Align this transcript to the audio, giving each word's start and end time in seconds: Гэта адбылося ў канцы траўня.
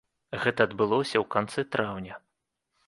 Гэта 0.45 0.59
адбылося 0.69 1.17
ў 1.21 1.23
канцы 1.37 1.69
траўня. 1.77 2.15